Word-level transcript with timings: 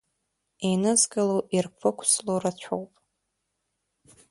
Инызкыло, 0.69 1.37
ирԥықәсло 1.55 2.33
рацәоуп. 2.43 2.91